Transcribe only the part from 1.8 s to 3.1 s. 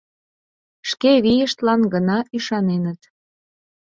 гына ӱшаненыт.